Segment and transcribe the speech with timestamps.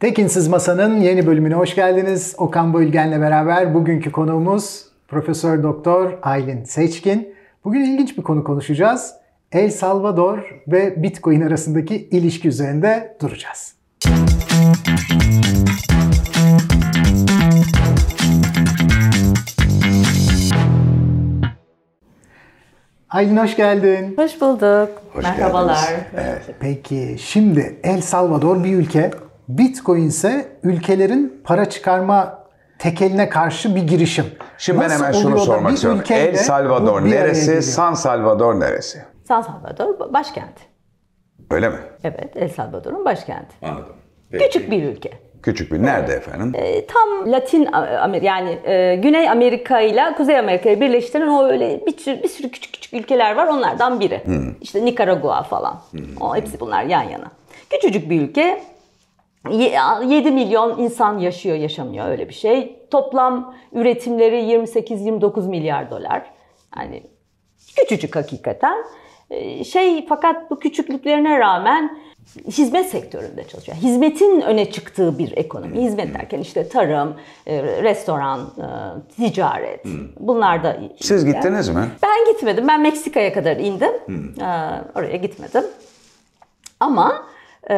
[0.00, 2.34] Tekinsiz Masa'nın yeni bölümüne hoş geldiniz.
[2.38, 7.34] Okan Bölgen'le beraber bugünkü konuğumuz Profesör Doktor Aylin Seçkin.
[7.64, 9.14] Bugün ilginç bir konu konuşacağız.
[9.52, 13.74] El Salvador ve Bitcoin arasındaki ilişki üzerinde duracağız.
[23.10, 24.14] Aylin hoş geldin.
[24.16, 24.88] Hoş bulduk.
[25.12, 25.88] Hoş Merhabalar.
[25.88, 26.04] geldiniz.
[26.14, 26.42] Evet.
[26.60, 29.10] Peki şimdi El Salvador bir ülke.
[29.48, 32.46] Bitcoin ise ülkelerin para çıkarma
[32.78, 34.24] tekeline karşı bir girişim.
[34.58, 36.02] Şimdi ben Nasıl hemen şunu sormak istiyorum.
[36.10, 37.62] El Salvador neresi?
[37.62, 39.04] San Salvador neresi?
[39.28, 40.58] San Salvador başkent.
[41.50, 41.76] Öyle mi?
[42.04, 43.54] Evet, El Salvador'un başkenti.
[43.62, 43.96] Anladım.
[44.32, 45.10] Küçük bir ülke.
[45.42, 45.82] Küçük bir.
[45.82, 46.52] Nerede efendim?
[46.54, 51.98] E, tam Latin Amerika yani e, Güney Amerika ile Kuzey Amerika'yı birleştiren o öyle bir
[51.98, 53.46] sürü, bir sürü küçük küçük ülkeler var.
[53.46, 54.22] Onlardan biri.
[54.60, 55.80] İşte Nikaragua falan.
[56.20, 57.30] O hepsi bunlar yan yana.
[57.70, 58.62] Küçücük bir ülke.
[59.50, 62.78] Ye- 7 milyon insan yaşıyor, yaşamıyor öyle bir şey.
[62.90, 66.22] Toplam üretimleri 28-29 milyar dolar.
[66.78, 67.02] Yani
[67.76, 68.84] küçücük hakikaten.
[69.30, 71.98] Ee, Şey fakat bu küçüklüklerine rağmen
[72.46, 73.78] hizmet sektöründe çalışıyor.
[73.78, 75.80] Hizmetin öne çıktığı bir ekonomi.
[75.82, 77.14] Hizmet derken işte tarım,
[77.46, 78.66] e, restoran, e,
[79.32, 79.84] ticaret.
[80.20, 81.84] Bunlar da Siz gittiniz mi?
[82.02, 82.68] ben gitmedim.
[82.68, 83.92] Ben Meksika'ya kadar indim.
[84.40, 84.44] Ee,
[84.94, 85.64] oraya gitmedim.
[86.80, 87.22] Ama
[87.70, 87.74] e,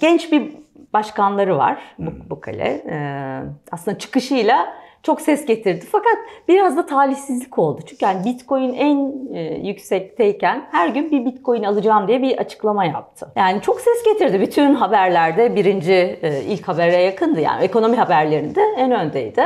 [0.00, 0.52] genç bir
[0.94, 2.82] başkanları var bu, bu kale.
[2.90, 3.40] Ee,
[3.72, 5.86] aslında çıkışıyla çok ses getirdi.
[5.92, 6.16] Fakat
[6.48, 7.80] biraz da talihsizlik oldu.
[7.86, 13.28] Çünkü yani Bitcoin en e, yüksekteyken her gün bir Bitcoin alacağım diye bir açıklama yaptı.
[13.36, 14.40] Yani çok ses getirdi.
[14.40, 17.40] Bütün haberlerde birinci e, ilk habere yakındı.
[17.40, 19.44] Yani ekonomi haberlerinde en öndeydi.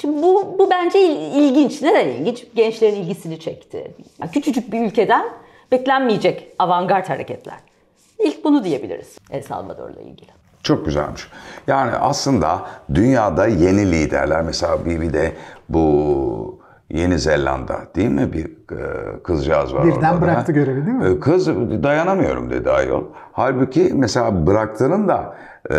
[0.00, 1.82] Şimdi bu, bu bence il- ilginç.
[1.82, 2.44] Neden ilginç?
[2.54, 3.92] Gençlerin ilgisini çekti.
[4.20, 5.24] Yani küçücük bir ülkeden
[5.72, 7.56] beklenmeyecek avantgard hareketler.
[8.18, 10.43] İlk bunu diyebiliriz El Salvador'la ilgili.
[10.64, 11.28] Çok güzelmiş.
[11.66, 12.62] Yani aslında
[12.94, 15.32] dünyada yeni liderler mesela bir, bir de
[15.68, 20.20] bu Yeni Zelanda değil mi bir e, kızcağız var Birden orada da.
[20.22, 21.06] bıraktı görevi değil mi?
[21.06, 21.48] E, Kız
[21.82, 23.04] dayanamıyorum dedi ayol.
[23.32, 25.36] Halbuki mesela bıraktığının da
[25.70, 25.76] e,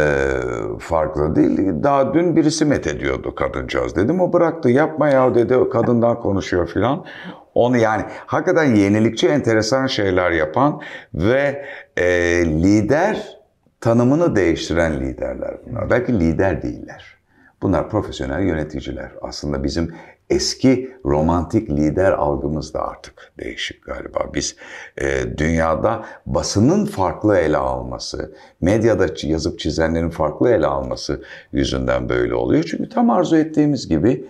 [0.79, 1.59] farklı değil.
[1.83, 3.95] Daha dün birisi met ediyordu kadıncağız.
[3.95, 7.05] Dedim o bıraktı yapma ya dedi o kadından konuşuyor filan.
[7.53, 10.81] Onu yani hakikaten yenilikçi enteresan şeyler yapan
[11.13, 11.65] ve
[11.97, 12.05] e,
[12.45, 13.37] lider
[13.81, 15.89] tanımını değiştiren liderler bunlar.
[15.89, 17.15] Belki lider değiller.
[17.61, 19.11] Bunlar profesyonel yöneticiler.
[19.21, 19.95] Aslında bizim
[20.29, 24.29] eski romantik lider algımız da artık değişik galiba.
[24.33, 24.55] Biz
[24.97, 32.63] e, dünyada basının farklı ele alması, medyada yazıp çizenlerin farklı ele alması yüzünden böyle oluyor.
[32.63, 34.25] Çünkü tam arzu ettiğimiz gibi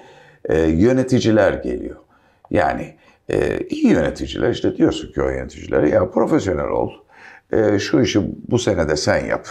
[0.45, 1.95] e, yöneticiler geliyor.
[2.51, 2.95] Yani
[3.29, 6.91] e, iyi yöneticiler işte diyorsun ki o yöneticilere ya profesyonel ol.
[7.51, 9.47] E, şu işi bu sene de sen yap.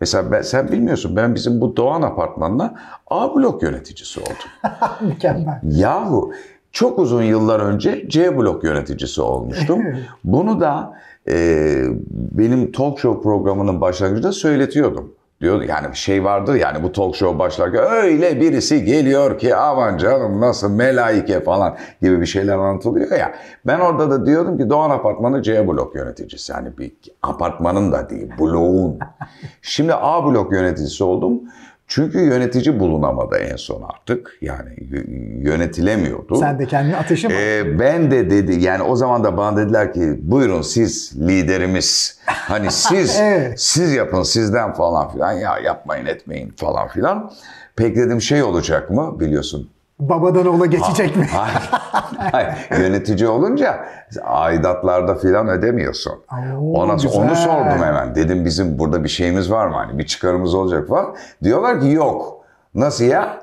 [0.00, 2.74] Mesela ben, sen bilmiyorsun ben bizim bu Doğan Apartmanı'na
[3.06, 4.70] A blok yöneticisi oldum.
[5.00, 5.60] Mükemmel.
[5.62, 6.32] Yahu
[6.72, 9.82] çok uzun yıllar önce C blok yöneticisi olmuştum.
[10.24, 10.98] Bunu da
[11.28, 15.12] e, benim talk show programının başlangıcında söyletiyordum.
[15.40, 19.98] Diyor yani bir şey vardır yani bu talk show başlarken öyle birisi geliyor ki aman
[19.98, 23.34] canım nasıl melaike falan gibi bir şeyler anlatılıyor ya.
[23.66, 26.52] Ben orada da diyordum ki Doğan Apartmanı C blok yöneticisi.
[26.52, 28.98] Yani bir apartmanın da değil bloğun.
[29.62, 31.40] Şimdi A blok yöneticisi oldum.
[31.88, 34.38] Çünkü yönetici bulunamadı en son artık.
[34.40, 34.70] Yani
[35.42, 36.36] yönetilemiyordu.
[36.36, 37.34] Sen de kendini ateşe mi?
[37.34, 42.18] Ee, ben de dedi yani o zaman da bana dediler ki buyurun siz liderimiz.
[42.26, 43.60] Hani siz Evet.
[43.60, 47.32] siz yapın sizden falan filan ya yapmayın etmeyin falan filan.
[47.76, 49.70] Pek dedim şey olacak mı biliyorsun.
[50.00, 51.26] Babadan oğula geçecek mi?
[51.32, 51.70] Hayır,
[52.32, 52.82] hayır.
[52.82, 53.84] Yönetici olunca
[54.24, 56.12] aidatlarda filan ödemiyorsun.
[56.12, 57.12] Oo, Ona, güzel.
[57.22, 58.14] onu sordum hemen.
[58.14, 59.74] Dedim bizim burada bir şeyimiz var mı?
[59.76, 61.14] Hani bir çıkarımız olacak falan.
[61.42, 62.38] Diyorlar ki yok.
[62.74, 63.40] Nasıl ya?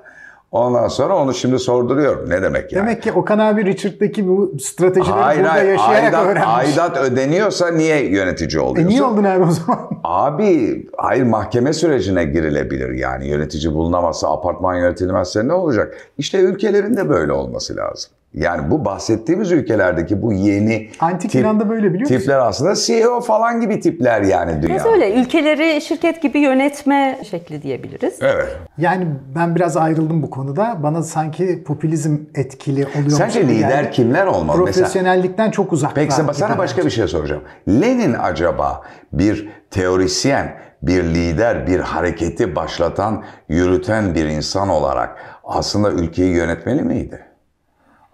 [0.56, 2.30] Ondan sonra onu şimdi sorduruyorum.
[2.30, 2.82] Ne demek yani?
[2.88, 6.48] Demek ki Okan abi Richard'daki bu stratejileri Hayır burada hayır yaşayarak aidat, öğrenmiş.
[6.78, 8.90] aidat ödeniyorsa niye yönetici E oluyorsun?
[8.92, 9.90] niye oldun abi o zaman?
[10.04, 15.98] Abi hayır mahkeme sürecine girilebilir yani yönetici bulunamazsa apartman yönetilmezse ne olacak?
[16.18, 18.12] İşte ülkelerin de böyle olması lazım.
[18.36, 22.18] Yani bu bahsettiğimiz ülkelerdeki bu yeni Antik Yunan'da böyle biliyor musun?
[22.18, 24.76] tipler aslında CEO falan gibi tipler yani dünya.
[24.76, 28.18] Biraz öyle ülkeleri şirket gibi yönetme şekli diyebiliriz.
[28.22, 28.58] Evet.
[28.78, 30.78] Yani ben biraz ayrıldım bu konuda.
[30.84, 33.18] Bana sanki popülizm etkili oluyor.
[33.18, 34.62] Sence lider kimler olmalı?
[34.66, 35.96] Mesela Profesyonellikten çok uzaklar.
[35.96, 37.42] Peki sana- başka bir şey soracağım.
[37.68, 38.82] Lenin acaba
[39.14, 47.25] bir teorisyen, bir lider, bir hareketi başlatan, yürüten bir insan olarak aslında ülkeyi yönetmeli miydi?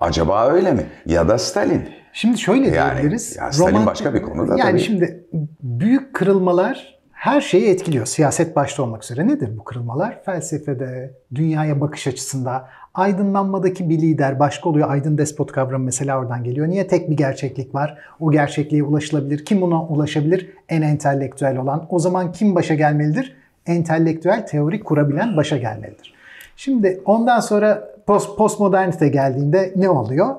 [0.01, 0.85] Acaba öyle mi?
[1.05, 1.83] Ya da Stalin?
[2.13, 3.35] Şimdi şöyle Yani, diyebiliriz.
[3.35, 4.79] ya Stalin başka bir konu da Yani tabii.
[4.79, 5.25] şimdi
[5.63, 8.05] büyük kırılmalar her şeyi etkiliyor.
[8.05, 9.27] Siyaset başta olmak üzere.
[9.27, 10.23] Nedir bu kırılmalar?
[10.23, 14.89] Felsefede, dünyaya bakış açısında, aydınlanmadaki bir lider başka oluyor.
[14.91, 16.67] Aydın despot kavramı mesela oradan geliyor.
[16.67, 17.97] Niye tek bir gerçeklik var?
[18.19, 19.45] O gerçekliğe ulaşılabilir.
[19.45, 20.49] Kim buna ulaşabilir?
[20.69, 21.85] En entelektüel olan.
[21.89, 23.35] O zaman kim başa gelmelidir?
[23.65, 26.13] Entelektüel teori kurabilen başa gelmelidir.
[26.55, 30.35] Şimdi ondan sonra post, postmodernite geldiğinde ne oluyor?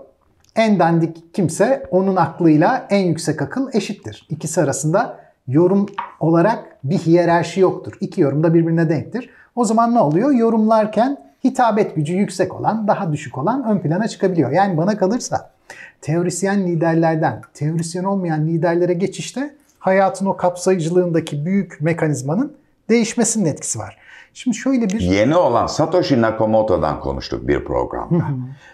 [0.56, 4.26] En dandik kimse onun aklıyla en yüksek akıl eşittir.
[4.30, 5.86] İkisi arasında yorum
[6.20, 7.92] olarak bir hiyerarşi yoktur.
[8.00, 9.30] İki yorum da birbirine denktir.
[9.56, 10.32] O zaman ne oluyor?
[10.32, 14.50] Yorumlarken hitabet gücü yüksek olan, daha düşük olan ön plana çıkabiliyor.
[14.50, 15.50] Yani bana kalırsa
[16.00, 22.52] teorisyen liderlerden teorisyen olmayan liderlere geçişte hayatın o kapsayıcılığındaki büyük mekanizmanın
[22.88, 24.01] değişmesinin etkisi var.
[24.34, 25.00] Şimdi şöyle bir...
[25.00, 28.24] Yeni olan Satoshi Nakamoto'dan konuştuk bir programda.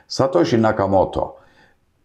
[0.08, 1.36] Satoshi Nakamoto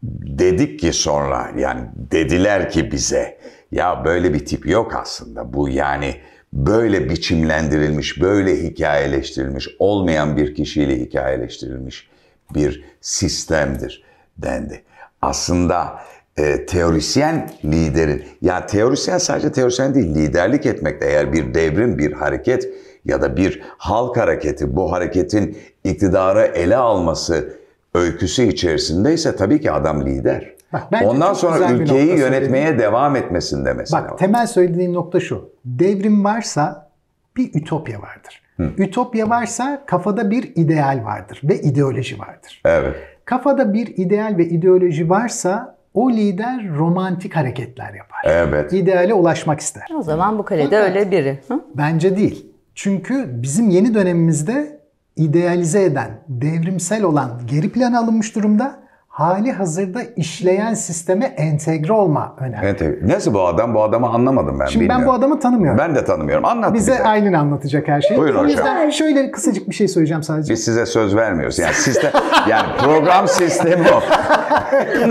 [0.03, 3.38] dedik ki sonra yani dediler ki bize
[3.71, 5.53] ya böyle bir tip yok aslında.
[5.53, 6.15] Bu yani
[6.53, 12.09] böyle biçimlendirilmiş, böyle hikayeleştirilmiş, olmayan bir kişiyle hikayeleştirilmiş
[12.55, 14.03] bir sistemdir
[14.38, 14.83] dendi.
[15.21, 16.00] Aslında
[16.38, 22.69] e, teorisyen liderin, ya teorisyen sadece teorisyen değil, liderlik etmekte eğer bir devrim, bir hareket
[23.05, 27.57] ya da bir halk hareketi bu hareketin iktidarı ele alması
[27.94, 30.53] öyküsü içerisindeyse tabii ki adam lider.
[30.73, 32.83] Bak, bence Ondan sonra ülkeyi yönetmeye söyledin.
[32.83, 34.09] devam etmesinde mesela.
[34.11, 35.50] Bak temel söylediğim nokta şu.
[35.65, 36.89] Devrim varsa
[37.38, 38.44] bir ütopya vardır.
[38.77, 42.61] Ütopya varsa kafada bir ideal vardır ve ideoloji vardır.
[42.65, 42.95] Evet.
[43.25, 48.19] Kafada bir ideal ve ideoloji varsa o lider romantik hareketler yapar.
[48.25, 48.73] Evet.
[48.73, 49.88] İdeale ulaşmak ister.
[49.97, 51.39] O zaman bu kalede Fakat- öyle biri.
[51.47, 51.59] Hı?
[51.75, 52.52] Bence değil.
[52.75, 54.79] Çünkü bizim yeni dönemimizde
[55.15, 58.82] idealize eden, devrimsel olan geri plana alınmış durumda.
[59.13, 62.57] Hali hazırda işleyen sisteme entegre olma önemli.
[62.63, 63.04] Evet, evet.
[63.04, 63.74] Nasıl bu adam?
[63.74, 64.65] Bu adamı anlamadım ben.
[64.65, 65.13] Şimdi ben bilmiyorum.
[65.13, 65.80] bu adamı tanımıyorum.
[65.80, 66.45] Ben de tanımıyorum.
[66.45, 67.04] Anlat Bize bize.
[67.04, 68.19] Aylin anlatacak her şeyi.
[68.19, 68.50] Buyurun o hocam.
[68.50, 70.54] yüzden şöyle kısacık bir şey söyleyeceğim sadece.
[70.54, 71.60] Biz size söz vermiyoruz.
[71.60, 72.12] Yani sistem,
[72.50, 74.01] yani program sistemi o.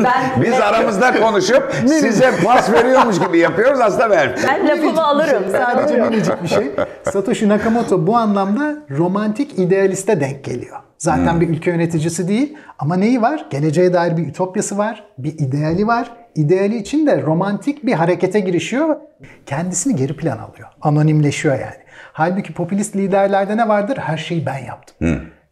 [0.04, 4.34] Ben, Biz aramızda konuşup size pas veriyormuş gibi yapıyoruz aslında ver.
[4.48, 5.44] ben lafımı alırım.
[5.52, 6.72] Sadece minicik bir şey.
[7.12, 10.76] Satoshi Nakamoto bu anlamda romantik idealiste denk geliyor.
[11.02, 13.46] Zaten bir ülke yöneticisi değil ama neyi var?
[13.50, 16.10] Geleceğe dair bir ütopyası var, bir ideali var.
[16.34, 18.96] İdeali için de romantik bir harekete girişiyor.
[19.46, 20.68] Kendisini geri plan alıyor.
[20.82, 21.82] Anonimleşiyor yani.
[22.12, 23.96] Halbuki popülist liderlerde ne vardır?
[23.96, 24.96] Her şeyi ben yaptım.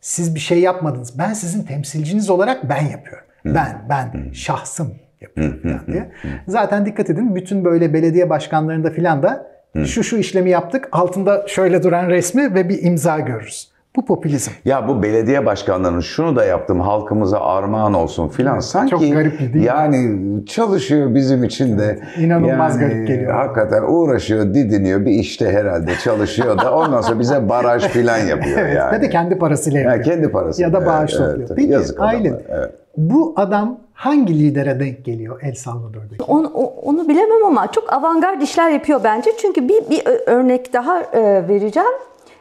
[0.01, 1.19] Siz bir şey yapmadınız.
[1.19, 3.25] Ben sizin temsilciniz olarak ben yapıyorum.
[3.45, 6.13] Ben, ben, şahsım yapıyorum falan diye.
[6.49, 9.47] Zaten dikkat edin bütün böyle belediye başkanlarında filan da
[9.85, 10.89] şu şu işlemi yaptık.
[10.93, 13.70] Altında şöyle duran resmi ve bir imza görürüz.
[13.97, 14.51] Bu popülizm.
[14.65, 19.55] Ya bu belediye başkanlarının şunu da yaptım halkımıza armağan olsun filan sanki çok garip değil
[19.55, 19.65] mi?
[19.65, 23.33] yani çalışıyor bizim için de İnanılmaz yani garip geliyor.
[23.35, 28.77] Hakikaten uğraşıyor, didiniyor bir işte herhalde çalışıyor da ondan sonra bize baraj filan yapıyor Evet,
[28.77, 28.93] yani.
[28.99, 30.05] Ve de kendi parasıyla Ya yapıyor.
[30.05, 30.63] kendi parası.
[30.63, 31.39] Ya da bağış Evet, topluyor.
[31.49, 31.51] evet.
[31.57, 32.71] Peki Yazık Aylin, evet.
[32.97, 36.23] bu adam hangi lidere denk geliyor El Salvador'daki?
[36.29, 36.47] Onu,
[36.83, 39.31] onu bilemem ama çok avantgard işler yapıyor bence.
[39.43, 41.89] Çünkü bir, bir örnek daha e, vereceğim.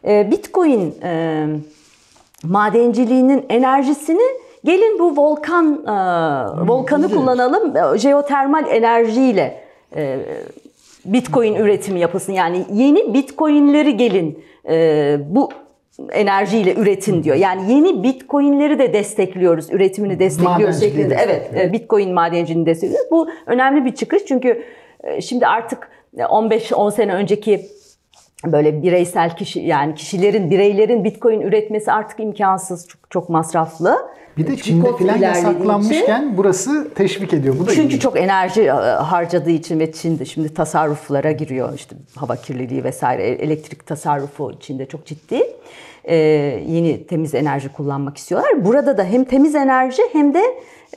[0.08, 1.46] E, Bitcoin e,
[2.44, 5.92] madenciliğinin enerjisini gelin bu volkan e,
[6.68, 9.70] volkanı kullanalım e, jeotermal enerjiyle
[11.06, 12.34] Bitcoin üretimi yapılsın.
[12.34, 14.44] Yani yeni Bitcoin'leri gelin
[15.20, 15.50] bu
[16.12, 17.36] enerjiyle üretin diyor.
[17.36, 21.18] Yani yeni Bitcoin'leri de destekliyoruz, üretimini destekliyoruz şeklinde.
[21.26, 23.12] Evet, Bitcoin madenciliğini destekliyoruz.
[23.12, 24.64] Bu önemli bir çıkış çünkü
[25.22, 27.62] şimdi artık 15-10 sene önceki
[28.46, 33.98] böyle bireysel kişi yani kişilerin, bireylerin Bitcoin üretmesi artık imkansız, çok çok masraflı.
[34.38, 37.56] Bir de Çünkü Çin'de filan ilerlediği için- yasaklanmışken burası teşvik ediyor.
[37.60, 38.02] Bu da çünkü ilginç.
[38.02, 41.74] çok enerji e, harcadığı için ve Çin'de şimdi tasarruflara giriyor.
[41.76, 45.42] işte hava kirliliği vesaire e- elektrik tasarrufu Çin'de çok ciddi.
[46.04, 46.16] Ee,
[46.68, 48.66] yeni temiz enerji kullanmak istiyorlar.
[48.66, 50.42] Burada da hem temiz enerji hem de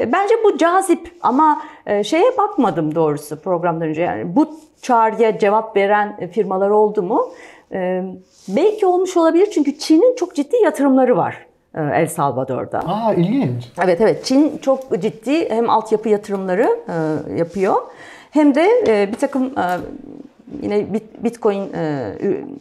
[0.00, 4.02] bence bu cazip ama e, şeye bakmadım doğrusu programdan önce.
[4.02, 4.46] Yani bu
[4.82, 7.28] çağrıya cevap veren e, firmalar oldu mu?
[7.72, 8.02] E,
[8.48, 12.78] belki olmuş olabilir çünkü Çin'in çok ciddi yatırımları var e, El Salvador'da.
[12.78, 13.68] Aa ilginç.
[13.84, 17.74] Evet evet Çin çok ciddi hem altyapı yatırımları e, yapıyor
[18.30, 19.64] hem de e, bir takım e,
[20.62, 22.14] yine bit- Bitcoin e,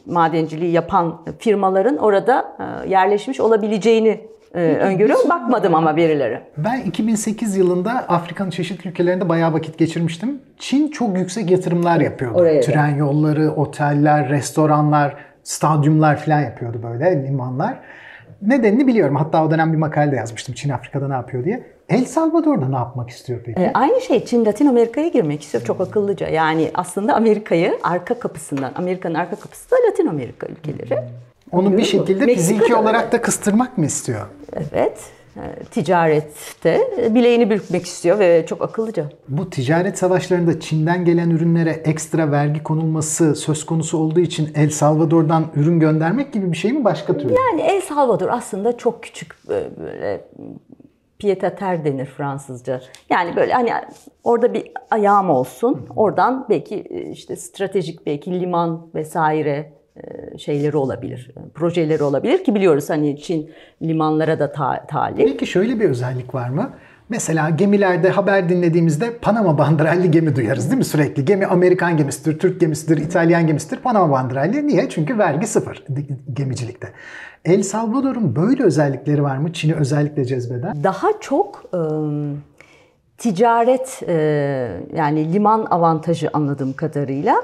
[0.05, 4.21] madenciliği yapan firmaların orada e, yerleşmiş olabileceğini e,
[4.59, 5.29] öngörüyorum.
[5.29, 6.41] Bakmadım ama verilere.
[6.57, 10.41] Ben 2008 yılında Afrika'nın çeşitli ülkelerinde bayağı vakit geçirmiştim.
[10.57, 12.37] Çin çok yüksek yatırımlar yapıyordu.
[12.37, 12.61] Oraya.
[12.61, 17.79] Tren yolları, oteller, restoranlar, stadyumlar falan yapıyordu böyle, limanlar.
[18.41, 19.15] Nedenini biliyorum.
[19.15, 21.63] Hatta o dönem bir makale de yazmıştım Çin Afrika'da ne yapıyor diye.
[21.89, 23.61] El Salvador'da ne yapmak istiyor peki?
[23.61, 26.27] E, aynı şey Çin Latin Amerika'ya girmek istiyor çok akıllıca.
[26.27, 31.03] Yani aslında Amerika'yı arka kapısından, Amerika'nın arka kapısı da Latin Amerika ülkeleri.
[31.51, 34.27] Onu bir şekilde Meksika'da fiziki olarak da kıstırmak mı istiyor?
[34.53, 34.99] Evet.
[35.37, 36.81] e, Ticarette
[37.15, 39.05] bileğini bürkmek istiyor ve çok akıllıca.
[39.27, 45.45] Bu ticaret savaşlarında Çin'den gelen ürünlere ekstra vergi konulması söz konusu olduğu için El Salvador'dan
[45.55, 47.33] ürün göndermek gibi bir şey mi başka türlü?
[47.33, 50.21] Yani El Salvador aslında çok küçük e, böyle
[51.39, 52.81] terre denir Fransızca.
[53.09, 53.71] Yani böyle hani
[54.23, 55.87] orada bir ayağım olsun.
[55.95, 59.80] Oradan belki e, işte stratejik belki liman vesaire
[60.37, 61.31] şeyleri olabilir.
[61.37, 65.17] e, Projeleri olabilir ki biliyoruz hani Çin limanlara da ta- talip.
[65.17, 66.69] Peki şöyle bir özellik var mı?
[67.09, 71.25] Mesela gemilerde haber dinlediğimizde Panama bandıralli gemi duyarız değil mi sürekli?
[71.25, 74.67] Gemi Amerikan gemisidir, Türk gemisidir, İtalyan gemisidir, Panama bandıralli.
[74.67, 74.89] Niye?
[74.89, 75.83] Çünkü vergi sıfır
[76.33, 76.87] gemicilikte.
[77.45, 79.53] El Salvador'un böyle özellikleri var mı?
[79.53, 80.83] Çin'i özellikle cezbeden.
[80.83, 81.79] Daha çok e,
[83.17, 84.13] ticaret e,
[84.95, 87.35] yani liman avantajı anladığım kadarıyla.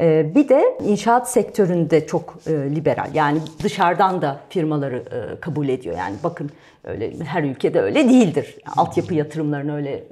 [0.00, 3.08] E, bir de inşaat sektöründe çok e, liberal.
[3.14, 5.96] Yani dışarıdan da firmaları e, kabul ediyor.
[5.98, 6.50] Yani bakın
[6.84, 8.58] öyle her ülkede öyle değildir.
[8.76, 10.02] Altyapı yatırımlarını öyle e,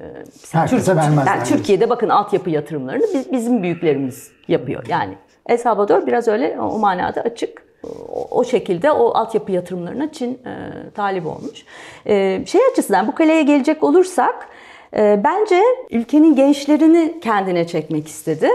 [0.96, 4.84] vermezler yani Türkiye'de bakın altyapı yatırımlarını biz- bizim büyüklerimiz yapıyor.
[4.88, 5.14] Yani
[5.46, 7.66] El Salvador biraz öyle o manada açık.
[8.08, 11.64] O, o şekilde o altyapı yatırımlarına Çin e, talip olmuş.
[12.06, 14.48] E, şey açısından bu kaleye gelecek olursak
[14.96, 18.48] e, bence ülkenin gençlerini kendine çekmek istedi.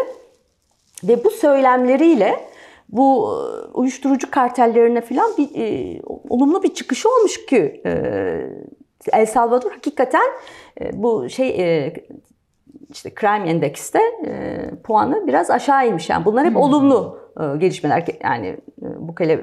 [1.04, 2.40] Ve bu söylemleriyle
[2.90, 7.92] bu e, uyuşturucu kartellerine falan bir e, olumlu bir çıkışı olmuş ki e,
[9.14, 10.28] El Salvador hakikaten
[10.82, 11.94] e, bu şey e,
[12.90, 16.10] işte crime endekste e, puanı biraz aşağı inmiş.
[16.10, 18.06] Yani bunlar hep olumlu e, gelişmeler.
[18.24, 18.48] Yani
[18.82, 19.34] e, bu kale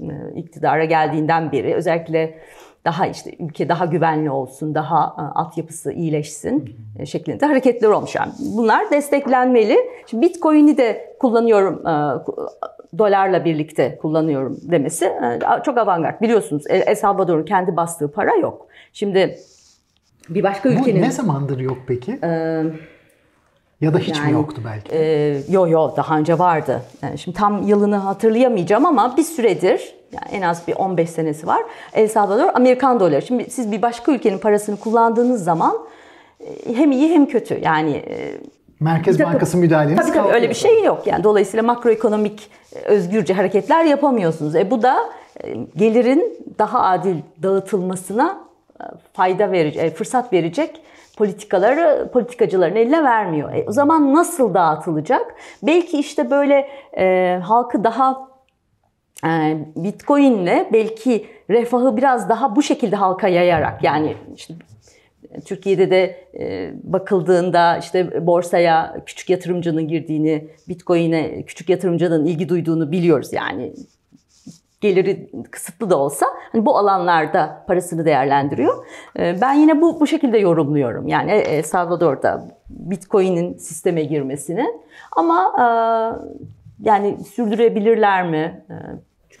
[0.00, 2.38] e, iktidara geldiğinden beri özellikle
[2.86, 8.14] daha işte ülke daha güvenli olsun, daha e, altyapısı iyileşsin e, şeklinde hareketler olmuş.
[8.14, 9.76] Yani bunlar desteklenmeli.
[10.06, 11.94] Şimdi Bitcoin'i de kullanıyorum, e,
[12.98, 15.12] dolarla birlikte kullanıyorum demesi
[15.64, 16.20] çok avantgard.
[16.20, 18.66] Biliyorsunuz El Salvador'un kendi bastığı para yok.
[18.92, 19.38] Şimdi
[20.28, 21.02] bir başka Bu ülkenin...
[21.02, 22.18] ne zamandır yok peki?
[22.22, 22.62] e,
[23.80, 24.94] ya da hiç mi yani, yoktu belki?
[24.96, 26.82] e, yo yo daha önce vardı.
[27.02, 31.62] Yani şimdi tam yılını hatırlayamayacağım ama bir süredir yani en az bir 15 senesi var.
[31.92, 33.22] El Salvador Amerikan doları.
[33.22, 35.78] Şimdi siz bir başka ülkenin parasını kullandığınız zaman
[36.40, 37.60] e, hem iyi hem kötü.
[37.62, 38.34] Yani e,
[38.80, 41.06] Merkez takım- Bankası müdahaleniz Tabii tabii öyle bir şey yok.
[41.06, 44.56] Yani dolayısıyla makroekonomik e, özgürce hareketler yapamıyorsunuz.
[44.56, 44.96] E bu da
[45.76, 48.38] gelirin daha adil dağıtılmasına
[49.12, 50.80] fayda verecek, fırsat verecek
[51.16, 53.54] politikaları politikacıların eline vermiyor.
[53.54, 55.34] E, o zaman nasıl dağıtılacak?
[55.62, 56.68] Belki işte böyle
[56.98, 58.28] e, halkı daha
[59.26, 64.54] e, Bitcoin'le belki refahı biraz daha bu şekilde halka yayarak yani işte
[65.44, 73.32] Türkiye'de de e, bakıldığında işte borsaya küçük yatırımcının girdiğini, Bitcoin'e küçük yatırımcının ilgi duyduğunu biliyoruz
[73.32, 73.72] yani.
[74.80, 78.86] Geliri kısıtlı da olsa hani bu alanlarda parasını değerlendiriyor.
[79.18, 81.08] E, ben yine bu bu şekilde yorumluyorum.
[81.08, 84.66] Yani El Salvador'da Bitcoin'in sisteme girmesini
[85.16, 85.66] ama e,
[86.80, 88.64] yani sürdürebilirler mi?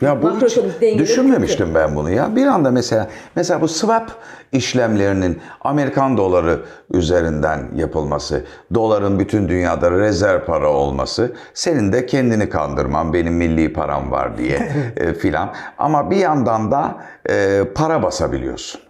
[0.00, 0.58] Ya bu hiç
[0.98, 2.36] düşünmemiştim ben bunu ya.
[2.36, 4.10] Bir anda mesela mesela bu swap
[4.52, 6.60] işlemlerinin Amerikan doları
[6.90, 14.10] üzerinden yapılması, doların bütün dünyada rezerv para olması, senin de kendini kandırman, benim milli param
[14.10, 14.56] var diye
[14.96, 15.54] e, filan.
[15.78, 16.96] Ama bir yandan da
[17.30, 18.80] e, para basabiliyorsun.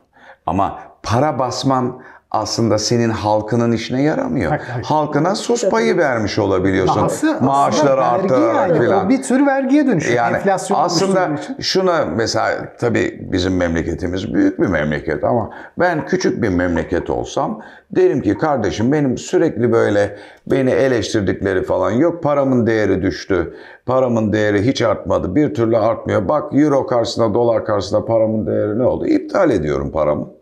[0.46, 4.50] Ama para basman aslında senin halkının işine yaramıyor.
[4.50, 4.84] Hayır, hayır.
[4.84, 6.96] Halkına sus payı vermiş olabiliyorsun.
[6.96, 8.80] Dahası Maaşları arttırarak yani.
[8.80, 9.06] filan.
[9.06, 10.16] O bir tür vergiye dönüşüyor.
[10.16, 11.30] Yani Enflasyon aslında
[11.60, 18.22] şuna mesela tabii bizim memleketimiz büyük bir memleket ama ben küçük bir memleket olsam derim
[18.22, 20.16] ki kardeşim benim sürekli böyle
[20.46, 23.54] beni eleştirdikleri falan yok paramın değeri düştü.
[23.86, 25.34] Paramın değeri hiç artmadı.
[25.34, 26.28] Bir türlü artmıyor.
[26.28, 29.06] Bak euro karşısında dolar karşısında paramın değeri ne oldu?
[29.06, 30.35] İptal ediyorum paramı.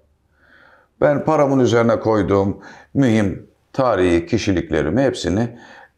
[1.00, 2.56] Ben paramın üzerine koyduğum
[2.94, 5.48] mühim tarihi kişiliklerimi hepsini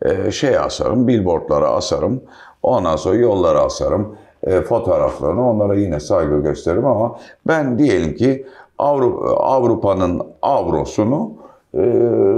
[0.03, 2.23] e, şeye asarım, billboardlara asarım.
[2.63, 4.17] Ondan sonra yollara asarım.
[4.47, 8.47] E, fotoğraflarını onlara yine saygı gösteririm ama ben diyelim ki
[8.79, 11.33] Avrupa, Avrupa'nın avrosunu
[11.75, 11.81] e,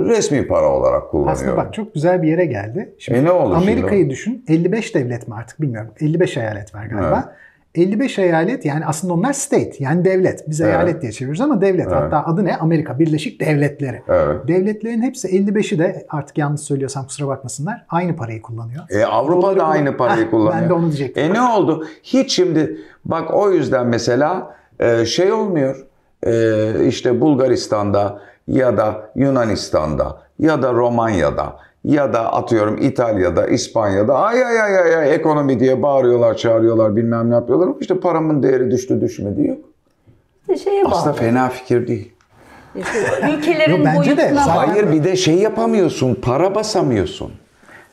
[0.08, 1.32] resmi para olarak kullanıyorum.
[1.32, 2.94] Aslında bak çok güzel bir yere geldi.
[2.98, 3.54] Şimdi E ne şimdi?
[3.54, 4.44] Amerika'yı düşün.
[4.48, 5.90] 55 devlet mi artık bilmiyorum.
[6.00, 7.34] 55 eyalet var galiba.
[7.78, 10.48] 55 eyalet yani aslında onlar state yani devlet.
[10.48, 10.70] Biz Evet.
[10.70, 11.86] eyalet diye çeviriyoruz ama devlet.
[11.92, 12.56] Hatta adı ne?
[12.56, 14.02] Amerika Birleşik Devletleri.
[14.08, 14.48] Evet.
[14.48, 18.84] Devletlerin hepsi 55'i de artık yanlış söylüyorsam kusura bakmasınlar aynı parayı kullanıyor.
[18.90, 20.54] E, Avrupa Doları da aynı parayı Heh, kullanıyor.
[20.62, 21.24] ben de onu diyecektim.
[21.24, 21.86] E ne oldu?
[22.02, 25.86] Hiç şimdi bak o yüzden mesela e, şey olmuyor.
[26.26, 34.44] e, işte Bulgaristan'da ya da Yunanistan'da ya da Romanya'da ya da atıyorum İtalya'da, İspanya'da ay
[34.44, 37.68] ay ay ay, ay ekonomi diye bağırıyorlar, çağırıyorlar, bilmem ne yapıyorlar.
[37.80, 39.58] İşte paramın değeri düştü düşmedi yok.
[40.64, 40.94] Şeye bağlı.
[40.94, 42.12] Aslında fena fikir değil.
[43.36, 44.34] Ülkelerin Yo, bence de.
[44.34, 44.50] Zaten-.
[44.50, 47.32] Hayır bir de şey yapamıyorsun, para basamıyorsun.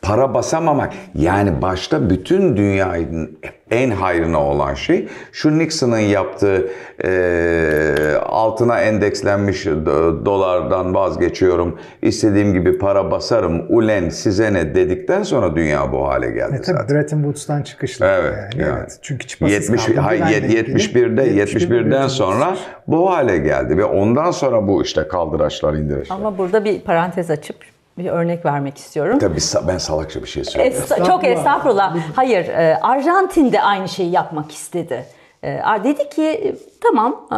[0.05, 3.39] Para basamamak yani başta bütün dünyanın
[3.71, 6.67] en hayrına olan şey şu Nixon'ın yaptığı
[7.03, 15.55] eee, altına endekslenmiş do- dolardan vazgeçiyorum istediğim gibi para basarım ulen size ne dedikten sonra
[15.55, 16.95] dünya bu hale geldi E, tabii zaten.
[16.95, 18.07] Bretton Woods'tan çıkışla.
[18.07, 18.77] Evet, yani, yani.
[18.79, 18.97] evet.
[19.01, 19.99] Çünkü çıpasız 70 kaldı.
[19.99, 20.77] hayır, Güvenle ilgili.
[20.77, 22.57] 71'de 71'den Bretton sonra
[22.87, 26.15] bu hale geldi ve ondan sonra bu işte kaldıraçlar indireçler.
[26.15, 27.55] Ama burada bir parantez açıp
[27.97, 29.19] bir örnek vermek istiyorum.
[29.19, 30.83] Tabii ben salakça bir şey söylüyorum.
[30.89, 31.97] Es- çok estağfurullah.
[32.15, 35.05] Hayır, e, Arjantin de aynı şeyi yapmak istedi.
[35.43, 37.37] E, dedi ki tamam e,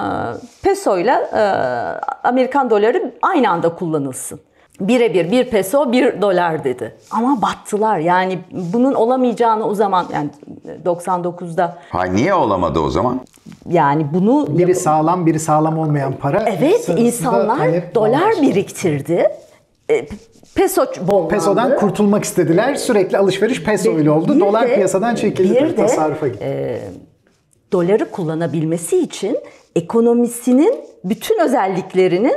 [0.64, 1.14] peso ile
[2.24, 4.40] Amerikan doları aynı anda kullanılsın.
[4.80, 6.96] Birebir bir peso bir dolar dedi.
[7.12, 7.98] Ama battılar.
[7.98, 10.30] Yani bunun olamayacağını o zaman yani
[10.86, 13.22] 99'da Hay niye olamadı o zaman?
[13.70, 16.44] yani bunu Biri sağlam, biri sağlam olmayan para.
[16.58, 18.42] Evet insanlar dolar bambaşka.
[18.42, 19.28] biriktirdi.
[19.92, 20.08] E,
[20.56, 21.30] peso bollandı.
[21.34, 22.76] Pesodan kurtulmak istediler.
[22.76, 24.36] Sürekli alışveriş peso ile oldu.
[24.36, 25.56] Bir Dolar de- piyasadan çekildi.
[25.56, 26.44] bir de, tasarrufa gitti.
[26.44, 26.80] e,
[27.72, 29.38] doları kullanabilmesi için
[29.76, 32.36] ekonomisinin bütün özelliklerinin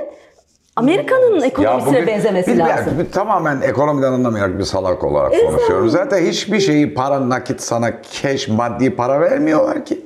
[0.76, 2.92] Amerika'nın ekonomisine benzemesi biz- lazım.
[2.98, 5.46] biz tamamen ekonomiden anlamayarak bir salak olarak Evet.
[5.46, 5.92] konuşuyoruz.
[5.92, 7.92] Zaten hiçbir şeyi para nakit sana
[8.22, 10.00] cash maddi para vermiyorlar ki.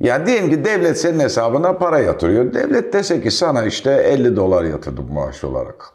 [0.00, 2.54] Ya diyelim ki devlet senin hesabına para yatırıyor.
[2.54, 5.92] Devlet dese ki sana işte 50 dolar yatırdım maaş olarak.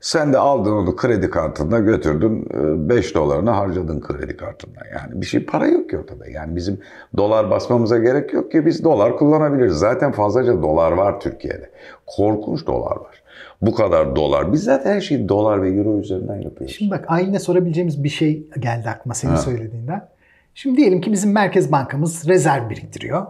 [0.00, 2.48] Sen de aldın onu kredi kartında götürdün
[2.88, 4.82] 5 dolarını harcadın kredi kartından.
[4.94, 6.28] Yani bir şey para yok ki ortada.
[6.28, 6.80] Yani bizim
[7.16, 9.74] dolar basmamıza gerek yok ki biz dolar kullanabiliriz.
[9.74, 11.70] Zaten fazlaca dolar var Türkiye'de.
[12.06, 13.22] Korkunç dolar var.
[13.62, 14.52] Bu kadar dolar.
[14.52, 16.76] Biz zaten her şeyi dolar ve euro üzerinden yapıyoruz.
[16.76, 20.08] Şimdi bak Aylin'e sorabileceğimiz bir şey geldi aklıma senin söylediğinden.
[20.54, 23.26] Şimdi diyelim ki bizim Merkez Bankamız rezerv biriktiriyor.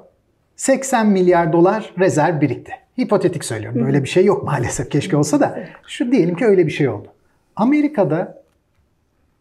[0.61, 2.73] 80 milyar dolar rezerv birikti.
[3.01, 3.85] Hipotetik söylüyorum.
[3.87, 4.91] Böyle bir şey yok maalesef.
[4.91, 5.59] Keşke olsa da.
[5.87, 7.09] Şu diyelim ki öyle bir şey oldu.
[7.57, 8.43] Amerika'da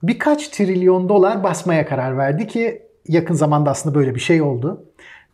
[0.04, 4.84] birkaç trilyon dolar basmaya karar verdi ki yakın zamanda aslında böyle bir şey oldu.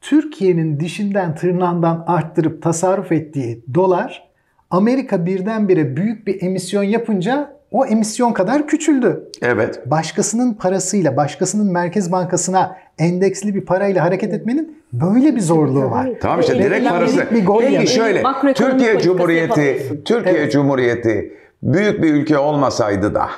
[0.01, 4.29] Türkiye'nin dişinden tırnağından arttırıp tasarruf ettiği dolar
[4.69, 9.29] Amerika birdenbire büyük bir emisyon yapınca o emisyon kadar küçüldü.
[9.41, 9.91] Evet.
[9.91, 16.09] Başkasının parasıyla, başkasının merkez bankasına endeksli bir parayla hareket etmenin böyle bir zorluğu var.
[16.21, 17.15] Tamam işte direkt parası.
[17.15, 17.89] minik bir gol Peki yemek.
[17.89, 18.23] şöyle
[18.55, 20.03] Türkiye Cumhuriyeti.
[20.05, 23.29] Türkiye Cumhuriyeti büyük bir ülke olmasaydı da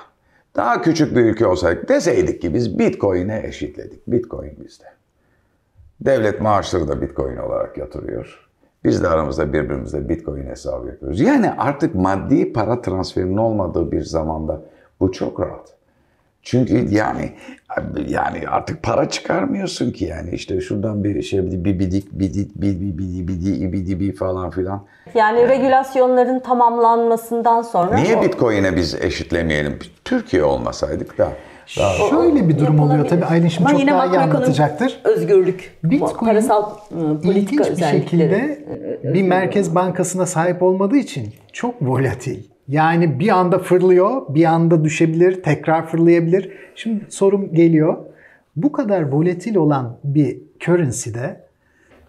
[0.56, 4.08] daha küçük bir ülke olsaydık deseydik ki biz Bitcoin'e eşitledik.
[4.08, 4.86] Bitcoin bizde.
[6.02, 8.48] Devlet maaşları da Bitcoin olarak yatırıyor.
[8.84, 11.20] Biz de aramızda birbirimizle Bitcoin hesabı yapıyoruz.
[11.22, 14.62] Yani artık maddi para transferinin olmadığı bir zamanda
[15.00, 15.77] bu çok rahat.
[16.49, 17.31] Çünkü yani
[18.07, 23.27] yani artık para çıkarmıyorsun ki yani işte şuradan bir şey bir bidik bidik bidi bidi
[23.27, 24.86] bidi bidi bidi falan filan.
[25.15, 29.79] Yani regülasyonların tamamlanmasından sonra Niye o- Bitcoin'e biz eşitlemeyelim?
[30.05, 31.29] Türkiye olmasaydık da.
[31.77, 34.99] daha- Şöyle bir durum oluyor tabii Aylin şimdi Ama çok yine daha iyi anlatacaktır.
[35.03, 38.01] Özgürlük, Bitcoin parasal ıı, politika İlginç bir özellikleri.
[38.01, 38.60] şekilde
[39.13, 42.43] bir merkez bankasına sahip olmadığı için çok volatil.
[42.67, 46.51] Yani bir anda fırlıyor, bir anda düşebilir, tekrar fırlayabilir.
[46.75, 47.97] Şimdi sorum geliyor.
[48.56, 51.47] Bu kadar volatil olan bir currency'de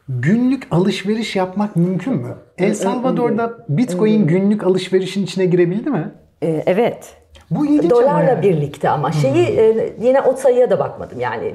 [0.09, 2.35] günlük alışveriş yapmak mümkün mü?
[2.59, 6.11] El Salvador'da Bitcoin günlük alışverişin içine girebildi mi?
[6.43, 7.17] Ee, evet.
[7.51, 8.43] Bu ilginç ama Dolarla yani.
[8.43, 11.55] birlikte ama şeyi e, yine o sayıya da bakmadım yani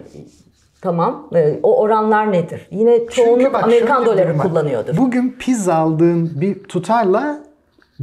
[0.81, 2.67] tamam e, o oranlar nedir?
[2.71, 4.97] Yine çoğunluk Amerikan doları kullanıyordur.
[4.97, 7.43] Bugün pizza aldığın bir tutarla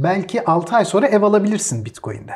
[0.03, 2.33] belki 6 ay sonra ev alabilirsin Bitcoin'de.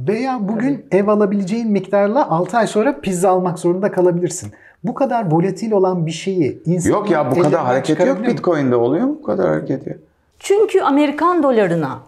[0.00, 4.52] Veya bugün ev alabileceğin miktarla 6 ay sonra pizza almak zorunda kalabilirsin.
[4.84, 8.26] Bu kadar volatil olan bir şeyi insanlar Yok ya bu kadar hareket yok mi?
[8.26, 9.94] Bitcoin'de oluyor mu bu kadar hareket ya?
[10.38, 11.98] Çünkü Amerikan dolarına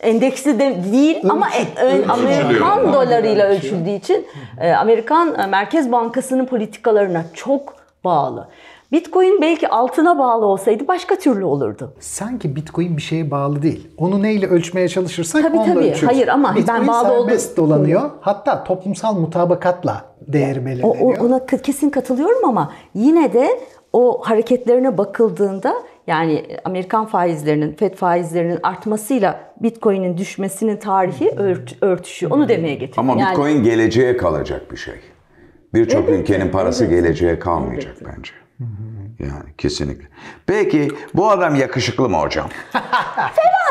[0.00, 4.26] endeksli de değil ama e- e- Amerikan dolarıyla ölçüldüğü için
[4.60, 8.48] e, Amerikan e, Merkez Bankası'nın politikalarına çok bağlı.
[8.92, 11.94] Bitcoin belki altına bağlı olsaydı başka türlü olurdu.
[12.00, 13.88] Sanki Bitcoin bir şeye bağlı değil.
[13.96, 15.78] Onu neyle ölçmeye çalışırsak Tabii, onunla tabii.
[15.90, 16.16] ölçüyoruz.
[16.16, 18.10] Hayır ama Bitcoin ben bağlı olduğum- dolanıyor.
[18.20, 21.18] Hatta toplumsal mutabakatla değeri O, belirleniyor.
[21.20, 23.48] o- ona kesin katılıyorum ama yine de
[23.92, 25.74] o hareketlerine bakıldığında
[26.06, 32.32] yani Amerikan faizlerinin, FED faizlerinin artmasıyla Bitcoin'in düşmesinin tarihi ört- örtüşüyor.
[32.32, 33.10] Onu demeye getiriyorum.
[33.10, 34.94] Ama Yani- Bitcoin geleceğe kalacak bir şey.
[35.74, 38.32] Birçok ülkenin parası geleceğe kalmayacak bence.
[39.18, 40.04] Yani kesinlikle.
[40.46, 42.48] Peki bu adam yakışıklı mı hocam?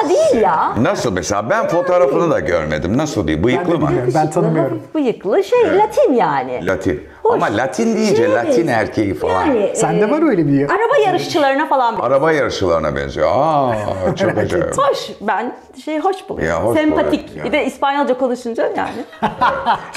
[0.01, 0.83] Ha, değil ya.
[0.83, 1.49] Nasıl mesela?
[1.49, 2.97] Ben fotoğrafını da görmedim.
[2.97, 3.43] Nasıl değil?
[3.43, 3.91] Bıyıklı mı?
[4.15, 4.77] Ben tanımıyorum.
[4.77, 6.67] Hafif bıyıklı şey Latin yani.
[6.67, 7.03] Latin.
[7.31, 7.43] Hoş.
[7.43, 9.45] Ama Latin deyince Şey, Latin erkeği falan.
[9.45, 11.95] Yani, Sende e, var öyle bir Araba yarışçılarına falan.
[11.95, 13.27] Araba yarışçılarına benziyor.
[13.33, 13.75] Aa
[14.15, 14.77] çok acayip.
[14.77, 15.09] Hoş.
[15.21, 15.53] Ben
[15.85, 16.55] şey hoş buluyorum.
[16.59, 17.29] Ya, hoş Sempatik.
[17.29, 18.91] buluyorum, Bir de İspanyolca konuşunca yani.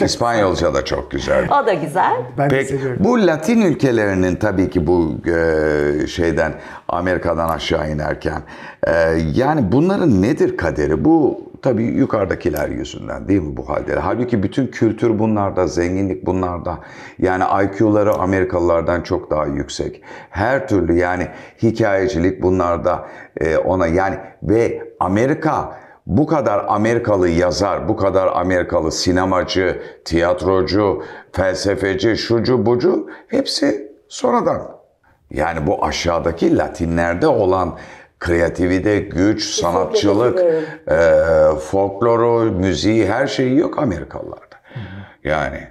[0.01, 1.49] İspanyolca da çok güzel.
[1.63, 2.13] O da güzel.
[2.39, 2.97] Ben de Peki seviyorum.
[3.01, 6.53] bu Latin ülkelerinin tabii ki bu e, şeyden
[6.89, 8.43] Amerika'dan aşağı inerken
[8.87, 8.93] e,
[9.35, 11.05] yani bunların nedir kaderi?
[11.05, 13.95] Bu tabii yukarıdakiler yüzünden değil mi bu halde?
[13.95, 16.79] Halbuki bütün kültür bunlarda, zenginlik bunlarda.
[17.19, 20.03] Yani IQ'ları Amerikalılardan çok daha yüksek.
[20.31, 21.29] Her türlü yani
[21.63, 23.07] hikayecilik bunlarda
[23.41, 32.17] e, ona yani ve Amerika bu kadar Amerikalı yazar, bu kadar Amerikalı sinemacı, tiyatrocu, felsefeci,
[32.17, 34.75] şucu bucu hepsi sonradan.
[35.31, 37.79] Yani bu aşağıdaki Latinlerde olan
[38.21, 40.41] kreativite, güç, sanatçılık,
[40.91, 40.97] e,
[41.71, 44.57] folkloru, müziği her şeyi yok Amerikalılarda.
[45.25, 45.69] Yani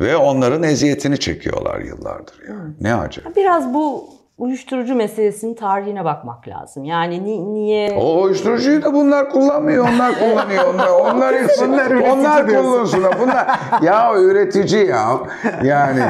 [0.00, 2.72] ve onların eziyetini çekiyorlar yıllardır yani.
[2.80, 3.36] Ne acayip.
[3.36, 6.84] Biraz bu uyuşturucu meselesinin tarihine bakmak lazım.
[6.84, 7.92] Yani ni- niye...
[8.00, 10.74] O uyuşturucuyu da bunlar kullanmıyor, onlar kullanıyor.
[10.74, 12.70] Onlar, onlar, üretici onlar diyorsun.
[12.72, 13.04] kullansın.
[13.22, 13.46] Bunlar,
[13.82, 15.06] ya üretici ya.
[15.62, 16.02] Yani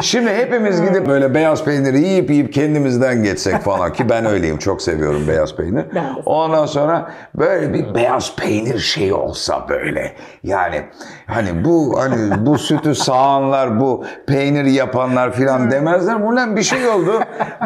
[0.00, 4.58] şimdi hepimiz gidip böyle beyaz peyniri yiyip yiyip kendimizden geçsek falan ki ben öyleyim.
[4.58, 5.84] Çok seviyorum beyaz peynir.
[6.26, 10.12] Ondan sonra böyle bir beyaz peynir şeyi olsa böyle.
[10.44, 10.82] Yani
[11.26, 16.16] hani bu hani bu sütü sağanlar, bu peynir yapanlar filan demezler.
[16.16, 17.12] Ulan bir şey oldu.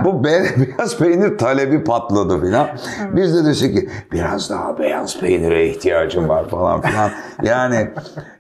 [0.05, 2.69] Bu be- beyaz peynir talebi patladı filan.
[3.13, 7.11] Biz de desek ki biraz daha beyaz peynire ihtiyacım var falan filan.
[7.43, 7.89] Yani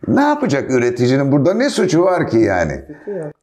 [0.08, 2.72] ne yapacak üreticinin burada ne suçu var ki yani?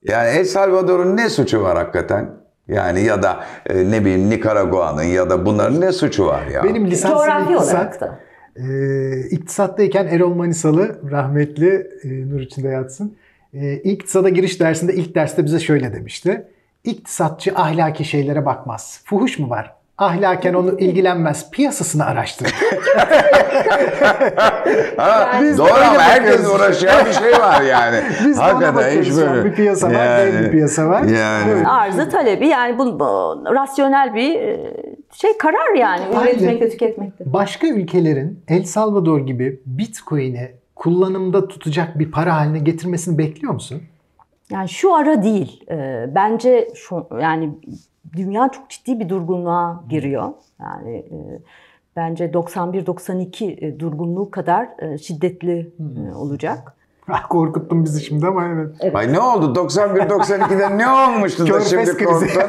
[0.03, 2.29] Yani El Salvador'un ne suçu var hakikaten?
[2.67, 6.63] Yani ya da e, ne bileyim Nikaragua'nın ya da bunların ne suçu var ya?
[6.63, 7.73] Benim lisansım Coğrafi iktisat.
[7.75, 8.19] olarak da.
[8.56, 13.15] Ee, iktisattayken Erol Manisalı rahmetli e, nur içinde yatsın.
[13.53, 16.47] E, iktisada giriş dersinde ilk derste bize şöyle demişti.
[16.84, 19.02] İktisatçı ahlaki şeylere bakmaz.
[19.06, 19.74] Fuhuş mu var?
[19.98, 21.52] Ahlaken onu ilgilenmez.
[21.52, 22.56] Piyasasını araştırır.
[24.98, 26.56] Ha, de doğru ama herkes bakıyoruz.
[26.56, 28.02] uğraşan bir şey var yani.
[28.26, 29.46] Biz Hakikaten hiç böyle.
[29.46, 31.04] Bir piyasa var, dev bir piyasa var.
[31.04, 31.67] Yani.
[31.67, 33.06] Arzı talebi yani bu, bu
[33.54, 34.74] rasyonel bir e,
[35.13, 36.02] şey karar yani.
[36.24, 37.34] Üretmekte tüketmekte.
[37.34, 43.82] Başka ülkelerin El Salvador gibi Bitcoin'i kullanımda tutacak bir para haline getirmesini bekliyor musun?
[44.54, 45.63] Yani şu ara değil.
[45.72, 47.50] Ee, bence şu yani
[48.16, 50.30] dünya çok ciddi bir durgunluğa giriyor.
[50.62, 51.18] Yani e,
[51.96, 56.76] bence 91-92 e, durgunluğu kadar e, şiddetli e, olacak.
[57.30, 58.96] Korkuttun bizi şimdi ama evet.
[58.96, 59.60] Ay ne oldu?
[59.60, 62.42] 91-92'de ne olmuştu da şimdi korktun?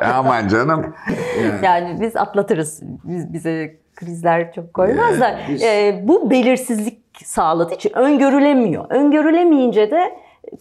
[0.14, 0.94] Aman canım.
[1.62, 2.80] Yani biz atlatırız.
[3.04, 8.84] Biz bize krizler çok koymaz da e, bu belirsizlik sağladığı için öngörülemiyor.
[8.90, 10.12] Öngörülemeyince de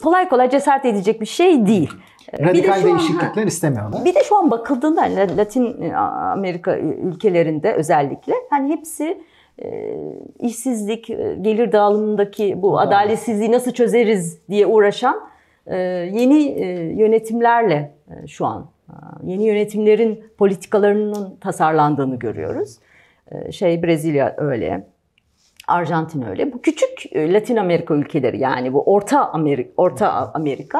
[0.03, 1.91] kolay kolay cesaret edecek bir şey değil.
[2.33, 4.05] E, bir de Radikal şu an- değişiklikler istemiyorlar.
[4.05, 9.21] Bir de şu an bakıldığında hani Latin Amerika ülkelerinde özellikle hani hepsi
[9.63, 9.93] e,
[10.39, 15.21] işsizlik, e, gelir dağılımındaki bu adaletsizliği nasıl çözeriz diye uğraşan
[15.67, 15.77] e,
[16.13, 16.65] yeni e,
[16.95, 17.91] yönetimlerle
[18.23, 22.77] e, şu an e, yeni yönetimlerin politikalarının tasarlandığını görüyoruz.
[23.31, 24.87] E, Şey Brezilya öyle.
[25.67, 26.53] Arjantin öyle.
[26.53, 30.79] Bu küçük e, Latin Amerika ülkeleri yani bu Orta Amerika, Orta Amerika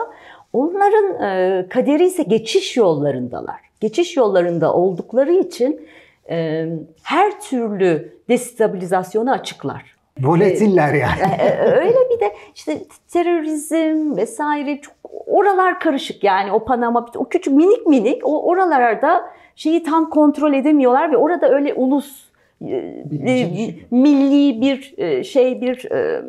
[0.54, 3.60] onların e, kaderi ise geçiş yollarındalar.
[3.80, 5.88] Geçiş yollarında oldukları için
[6.30, 6.66] e,
[7.04, 9.96] her türlü destabilizasyonu açıklar.
[10.20, 11.42] Volatiller yani.
[11.66, 14.96] Öyle bir de işte terörizm vesaire çok
[15.28, 19.24] oralar karışık yani o Panama o küçük minik minik o oralarda
[19.56, 22.31] şeyi tam kontrol edemiyorlar ve orada öyle ulus
[22.68, 23.86] e, e, şey.
[23.92, 26.24] milli bir e, şey bir e,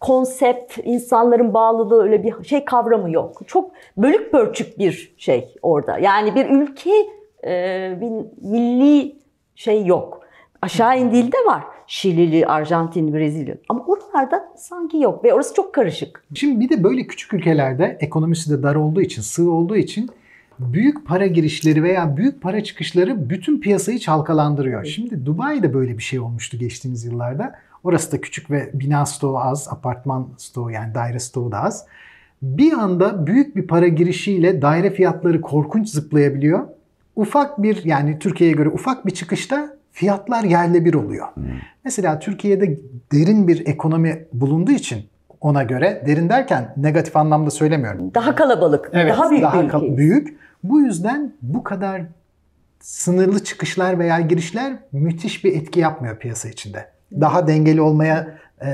[0.00, 3.40] konsept insanların bağlılığı öyle bir şey kavramı yok.
[3.46, 5.98] Çok bölük pörçük bir şey orada.
[5.98, 6.90] Yani bir ülke
[7.44, 8.10] e, bir
[8.48, 9.16] milli
[9.54, 10.20] şey yok.
[10.62, 11.62] Aşağı indiğinde var.
[11.86, 13.54] Şilili, Arjantin, Brezilya.
[13.68, 16.24] Ama oralarda sanki yok ve orası çok karışık.
[16.34, 20.10] Şimdi bir de böyle küçük ülkelerde ekonomisi de dar olduğu için, sığ olduğu için
[20.58, 24.84] büyük para girişleri veya büyük para çıkışları bütün piyasayı çalkalandırıyor.
[24.84, 27.54] Şimdi Dubai'de böyle bir şey olmuştu geçtiğimiz yıllarda.
[27.84, 31.86] Orası da küçük ve bina stoğu az, apartman stoğu yani daire stoğu da az.
[32.42, 36.68] Bir anda büyük bir para girişiyle daire fiyatları korkunç zıplayabiliyor.
[37.16, 41.26] Ufak bir yani Türkiye'ye göre ufak bir çıkışta fiyatlar yerle bir oluyor.
[41.84, 42.80] Mesela Türkiye'de
[43.12, 44.98] derin bir ekonomi bulunduğu için
[45.46, 48.14] ona göre derin derken negatif anlamda söylemiyorum.
[48.14, 49.96] Daha kalabalık, daha büyük bir kal- ülke.
[49.96, 50.36] büyük.
[50.62, 52.02] Bu yüzden bu kadar
[52.80, 56.88] sınırlı çıkışlar veya girişler müthiş bir etki yapmıyor piyasa içinde.
[57.12, 58.68] Daha dengeli olmaya e,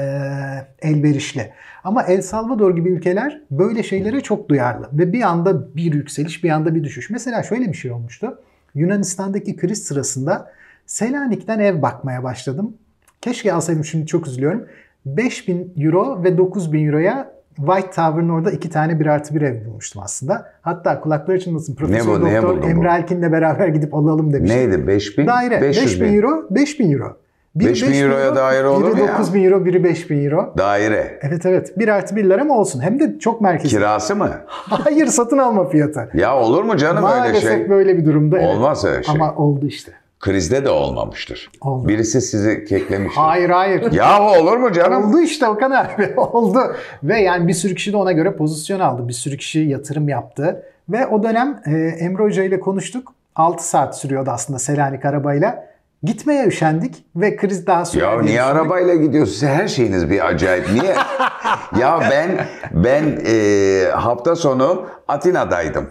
[0.83, 1.53] elverişli.
[1.85, 4.89] Ama El Salvador gibi ülkeler böyle şeylere çok duyarlı.
[4.93, 7.11] Ve bir anda bir yükseliş, bir anda bir düşüş.
[7.11, 8.39] Mesela şöyle bir şey olmuştu.
[8.75, 10.53] Yunanistan'daki kriz sırasında
[10.87, 12.77] Selanik'ten ev bakmaya başladım.
[13.21, 14.67] Keşke alsaydım şimdi çok üzülüyorum.
[15.07, 20.03] 5000 euro ve 9000 euroya White Tower'ın orada iki tane bir artı bir ev bulmuştum
[20.05, 20.53] aslında.
[20.63, 22.67] Hatta kulakları çınlasın Profesör bu, neye Doktor bu?
[22.67, 24.59] Emre Elkin'le beraber gidip alalım demiştim.
[24.59, 24.87] Neydi?
[24.87, 25.27] 5000?
[25.27, 26.17] Daire 500 5000 bin.
[26.23, 27.17] euro, 5000 euro.
[27.55, 29.19] Biri 5000 euroya daire olur biri mu ya?
[29.19, 30.55] 9000 euro, biri 5000 euro.
[30.59, 31.19] Daire.
[31.23, 31.79] Evet evet.
[31.79, 32.81] Bir artı birler ama olsun.
[32.81, 33.77] Hem de çok merkezi.
[33.77, 34.31] Kirası mı?
[34.47, 36.09] Hayır satın alma fiyatı.
[36.15, 37.71] Ya olur mu canım öyle Maalesef şey?
[37.71, 38.39] böyle bir durumda.
[38.39, 38.57] evet.
[38.57, 39.15] Olmaz öyle şey.
[39.15, 39.93] Ama oldu işte.
[40.23, 41.51] Krizde de olmamıştır.
[41.61, 41.89] Oldu.
[41.89, 43.21] Birisi sizi keklemiştir.
[43.21, 43.93] Hayır hayır.
[43.93, 45.09] Ya olur mu canım?
[45.09, 46.13] Oldu işte Okan abi.
[46.17, 46.59] Oldu.
[47.03, 49.09] Ve yani bir sürü kişi de ona göre pozisyon aldı.
[49.09, 50.63] Bir sürü kişi yatırım yaptı.
[50.89, 51.71] Ve o dönem e,
[52.05, 53.15] Emre Hoca ile konuştuk.
[53.37, 55.67] 6 saat sürüyordu aslında Selanik arabayla.
[56.03, 58.05] Gitmeye üşendik ve kriz daha sonra.
[58.05, 59.39] Ya niye arabayla gidiyorsunuz?
[59.39, 60.71] Siz Her şeyiniz bir acayip.
[60.73, 60.95] Niye?
[61.81, 65.91] ya ben ben e, hafta sonu Atina'daydım.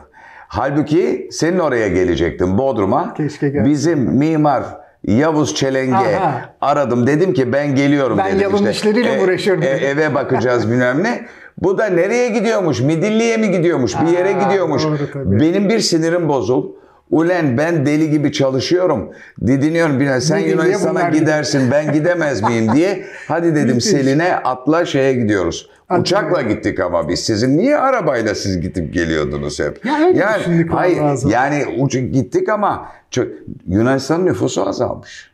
[0.56, 3.14] Halbuki senin oraya gelecektim Bodrum'a.
[3.14, 4.64] Keşke gel- Bizim mimar
[5.08, 6.42] Yavuz Çelenge Aha.
[6.62, 7.08] aradım.
[7.08, 8.90] Dedim ki ben geliyorum Ben dedim Yavuz'un işte.
[8.90, 9.88] işleriyle uğraşıyorum dedim.
[9.88, 11.26] eve bakacağız bilmem ne.
[11.58, 12.82] Bu da nereye gidiyormuş?
[12.82, 13.94] Midilli'ye mi gidiyormuş?
[14.02, 14.84] Bir yere Aa, gidiyormuş.
[14.84, 15.40] doğru tabii.
[15.40, 16.66] Benim bir sinirim bozul.
[17.12, 19.12] Ulen ben deli gibi çalışıyorum.
[19.48, 20.00] Didiniyorum.
[20.00, 23.06] Biraz sen Yunanistan'a gidersin ben gidemez miyim diye.
[23.28, 23.82] Hadi dedim.
[23.82, 25.70] Selin'e atla şeye gidiyoruz.
[25.88, 27.20] Hadi Uçakla gittik ama biz.
[27.20, 29.86] Sizin niye arabayla siz gidip geliyordunuz hep?
[29.86, 31.32] Ya öyle yani, hayır, vallahi.
[31.32, 33.28] yani uç, gittik ama çok,
[33.68, 35.32] Yunanistan nüfusu azalmış.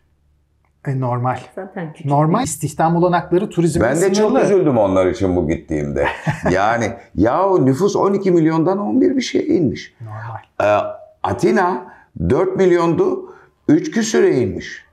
[0.88, 1.38] E, normal.
[1.56, 2.06] Zaten küçük.
[2.06, 4.46] Normal istihdam olanakları turizmde Ben de çok sınırlı.
[4.46, 6.08] üzüldüm onlar için bu gittiğimde.
[6.52, 9.94] Yani ya o nüfus 12 milyondan 11 bir şeye inmiş.
[10.02, 10.80] Normal.
[10.82, 10.88] Ee,
[11.24, 11.86] Atina
[12.30, 13.34] 4 milyondu,
[13.68, 14.88] 3 küsüre inmiş.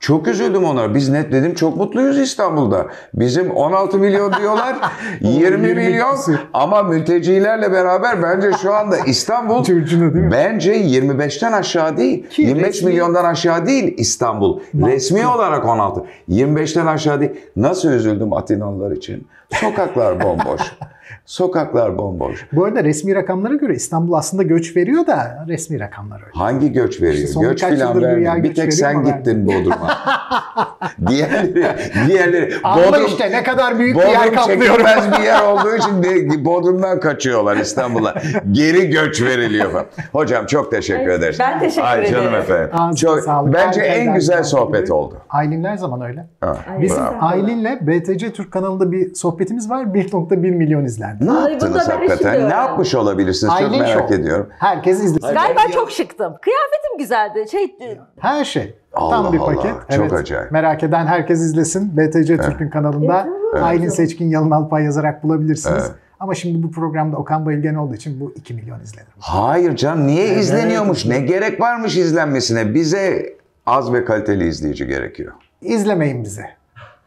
[0.00, 0.94] Çok üzüldüm onlara.
[0.94, 2.86] Biz net dedim çok mutluyuz İstanbul'da.
[3.14, 4.76] Bizim 16 milyon diyorlar,
[5.20, 6.16] 20 20 milyon
[6.54, 9.64] ama mültecilerle beraber bence şu anda İstanbul
[10.32, 14.60] bence 25'ten aşağı değil, Ki 25 resmi- milyondan aşağı değil İstanbul.
[14.74, 16.04] Resmi olarak 16.
[16.28, 17.32] 25'ten aşağı değil.
[17.56, 19.26] Nasıl üzüldüm Atinalılar için.
[19.52, 20.60] Sokaklar bomboş.
[21.28, 22.46] Sokaklar bomboş.
[22.52, 26.30] Bu arada resmi rakamlara göre İstanbul aslında göç veriyor da resmi rakamlar öyle.
[26.34, 27.28] Hangi göç veriyor?
[27.28, 28.42] İşte göç filan vermiyor.
[28.42, 29.88] Bir tek sen gittin Bodrum'a.
[31.08, 31.66] diğerleri,
[32.08, 34.66] diğerleri Ama Bodrum, işte ne kadar büyük bir yer Bodrum kaplıyorum.
[34.86, 38.14] çekilmez bir yer olduğu için de Bodrum'dan kaçıyorlar İstanbul'a.
[38.52, 39.86] Geri göç veriliyor falan.
[40.12, 41.36] Hocam çok teşekkür ederiz.
[41.40, 42.40] ben teşekkür Ay, canım ederim.
[42.40, 42.70] efendim.
[42.72, 43.54] Ağzına Çok, sağlık.
[43.54, 45.04] bence Herkesten en güzel sohbet ediyorum.
[45.04, 45.14] oldu.
[45.30, 46.26] Aylin her zaman öyle.
[46.40, 47.14] Ha, Ay, Biz bravo.
[47.20, 49.84] Aylin'le BTC Türk kanalında bir sohbetimiz var.
[49.84, 51.17] 1.1 milyon izlendi.
[51.20, 52.48] Ne Ay, yaptınız hakikaten?
[52.48, 53.52] Ne yapmış olabilirsiniz?
[53.52, 54.14] Çok Aylin merak Show.
[54.14, 54.48] ediyorum.
[54.58, 55.34] Herkes izlesin.
[55.34, 56.34] Galiba çok şıktım.
[56.42, 57.44] Kıyafetim güzeldi.
[57.50, 57.76] Şey
[58.20, 58.74] Her şey.
[58.92, 59.72] Allah Tam bir Allah, paket.
[59.96, 60.52] çok acayip.
[60.52, 61.96] Merak eden herkes izlesin.
[61.96, 63.62] BTC Türk'ün kanalında Evet.
[63.62, 65.82] Aylin Seçkin Yalın Alpay yazarak bulabilirsiniz.
[65.86, 65.94] Evet.
[66.20, 69.08] Ama şimdi bu programda Okan Bayülgen olduğu için bu 2 milyon izlenir.
[69.18, 71.06] Hayır canım niye izleniyormuş?
[71.06, 72.74] Ne gerek varmış izlenmesine?
[72.74, 75.32] Bize az ve kaliteli izleyici gerekiyor.
[75.62, 76.42] İzlemeyin bizi.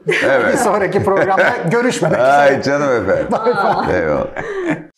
[0.07, 0.59] Bir Evet.
[0.59, 2.31] sonraki programda görüşmemek üzere.
[2.31, 3.27] Ay canım efendim.
[3.93, 4.90] Eyvallah.